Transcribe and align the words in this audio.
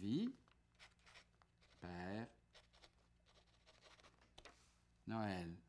vie, 0.00 0.32
Père 1.80 2.26
Noël. 5.06 5.59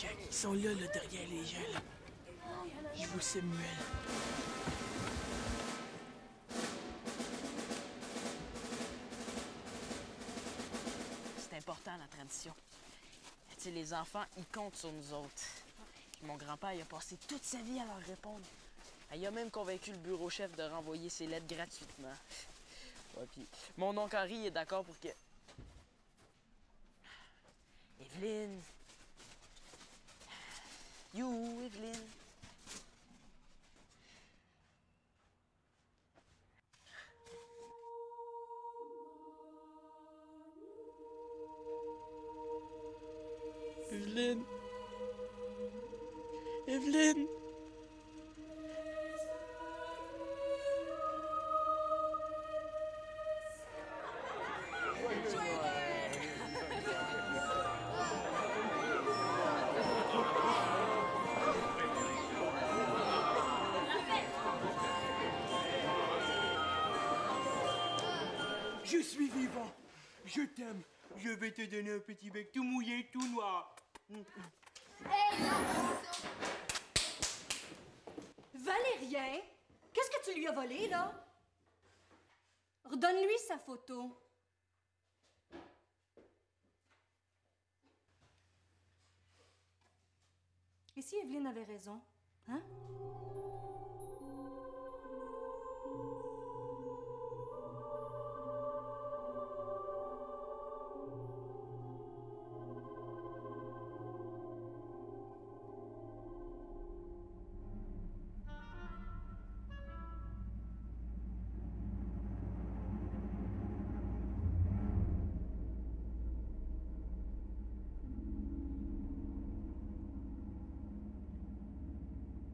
Ils 0.00 0.32
sont 0.32 0.52
là, 0.52 0.72
là, 0.74 0.86
derrière 0.92 1.28
les 1.28 1.44
gens, 1.44 1.72
là. 1.72 1.80
Je 2.94 3.06
vous 3.06 3.20
Samuel. 3.20 3.58
C'est 11.38 11.56
important, 11.56 11.96
la 11.96 12.06
tradition. 12.06 12.54
Les 13.66 13.92
enfants, 13.92 14.24
ils 14.38 14.46
comptent 14.46 14.76
sur 14.76 14.90
nous 14.92 15.12
autres. 15.12 15.42
Mon 16.22 16.36
grand-père, 16.36 16.70
a 16.70 16.84
passé 16.84 17.18
toute 17.26 17.44
sa 17.44 17.58
vie 17.58 17.78
à 17.80 17.84
leur 17.84 17.98
répondre. 18.06 18.44
Ah, 19.10 19.16
Il 19.16 19.26
a 19.26 19.30
même 19.30 19.50
convaincu 19.50 19.90
le 19.90 19.98
bureau 19.98 20.30
chef 20.30 20.54
de 20.56 20.62
renvoyer 20.62 21.10
ses 21.10 21.26
lettres 21.26 21.46
gratuitement. 21.46 22.14
Mon 23.76 23.96
oncle 23.98 24.16
Henri 24.16 24.46
est 24.46 24.50
d'accord 24.50 24.84
pour 24.84 24.98
que. 25.00 25.08
Evelyne! 28.00 28.62
Evelyne. 43.90 44.44
Evelyne. 46.66 47.26
Je 68.84 68.98
suis 69.02 69.28
vivant. 69.28 69.70
Je 70.26 70.42
t'aime. 70.42 70.82
Je 71.16 71.30
vais 71.30 71.52
te 71.52 71.62
donner 71.62 71.92
un 71.92 71.98
petit 72.00 72.30
bec 72.30 72.52
tout 72.52 72.62
mouillé, 72.62 73.10
tout 73.10 73.26
noir. 73.28 73.74
Valérien, 78.54 79.40
qu'est-ce 79.92 80.10
que 80.10 80.24
tu 80.30 80.38
lui 80.38 80.46
as 80.46 80.52
volé, 80.52 80.88
là? 80.88 81.12
Redonne-lui 82.84 83.38
sa 83.46 83.58
photo. 83.58 84.16
Et 90.96 91.02
si 91.02 91.16
Evelyne 91.16 91.46
avait 91.46 91.64
raison, 91.64 92.00
hein? 92.48 92.60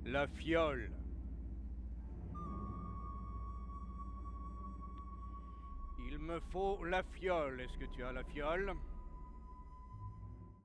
La 0.06 0.26
fiole. 0.26 0.91
Il 6.06 6.19
me 6.19 6.41
faut 6.53 6.84
la 6.84 7.03
fiole. 7.03 7.60
Est-ce 7.60 7.78
que 7.78 7.87
tu 7.94 8.04
as 8.04 8.12
la 8.12 8.22
fiole? 8.25 8.75